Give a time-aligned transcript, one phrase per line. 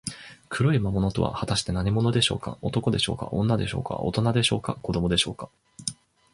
[0.49, 2.57] 黒い魔物とは、はたして何者でしょうか。
[2.63, 5.47] 男でしょうか、女でしょうか、おとなでしょうか、子どもでしょうか。